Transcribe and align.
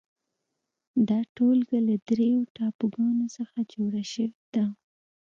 دا 1.07 1.19
ټولګه 1.35 1.79
له 1.87 1.95
درېو 2.09 2.41
ټاپوګانو 2.55 3.25
څخه 3.37 3.57
جوړه 3.73 4.03
شوې 4.13 4.35
ده. 4.53 4.65